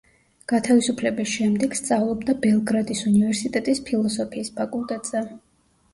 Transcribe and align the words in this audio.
გათავისუფლების 0.51 1.33
შემდეგ, 1.33 1.75
სწავლობდა 1.81 2.35
ბელგრადის 2.47 3.05
უნივერსიტეტის 3.11 3.83
ფილოსოფიის 3.91 4.51
ფაკულტეტზე. 4.61 5.23